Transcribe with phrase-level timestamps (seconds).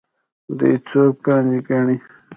[0.57, 1.97] دې څوکۍ باندې کېنئ.